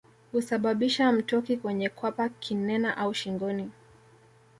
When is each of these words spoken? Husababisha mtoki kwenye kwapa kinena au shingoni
Husababisha 0.31 1.11
mtoki 1.11 1.57
kwenye 1.57 1.89
kwapa 1.89 2.29
kinena 2.29 2.97
au 2.97 3.13
shingoni 3.13 3.71